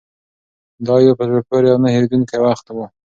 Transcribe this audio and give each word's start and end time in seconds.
دا 0.87 0.95
یو 1.05 1.17
په 1.19 1.23
زړه 1.29 1.41
پورې 1.49 1.67
او 1.71 1.77
نه 1.83 1.89
هېرېدونکی 1.93 2.37
وخت 2.45 2.65
و. 2.71 2.77